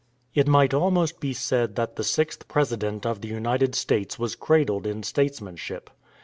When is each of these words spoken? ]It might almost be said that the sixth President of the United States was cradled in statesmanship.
]It 0.33 0.47
might 0.47 0.73
almost 0.73 1.19
be 1.19 1.31
said 1.31 1.75
that 1.75 1.95
the 1.95 2.03
sixth 2.03 2.47
President 2.47 3.05
of 3.05 3.21
the 3.21 3.27
United 3.27 3.75
States 3.75 4.17
was 4.17 4.35
cradled 4.35 4.87
in 4.87 5.03
statesmanship. 5.03 5.91